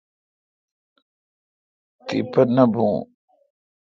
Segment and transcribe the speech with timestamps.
[2.05, 2.87] تیپہ نہ بھو۔